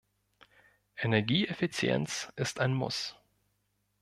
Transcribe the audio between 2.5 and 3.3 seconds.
ein Muss.